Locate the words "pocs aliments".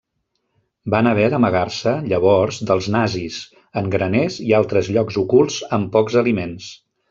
5.99-6.77